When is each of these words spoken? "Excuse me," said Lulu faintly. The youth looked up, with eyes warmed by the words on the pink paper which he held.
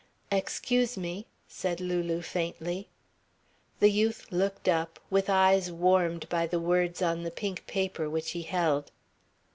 "Excuse 0.31 0.97
me," 0.97 1.27
said 1.47 1.79
Lulu 1.79 2.23
faintly. 2.23 2.87
The 3.79 3.91
youth 3.91 4.25
looked 4.31 4.67
up, 4.67 4.99
with 5.11 5.29
eyes 5.29 5.71
warmed 5.71 6.27
by 6.27 6.47
the 6.47 6.59
words 6.59 7.03
on 7.03 7.21
the 7.21 7.29
pink 7.29 7.67
paper 7.67 8.09
which 8.09 8.31
he 8.31 8.41
held. 8.41 8.89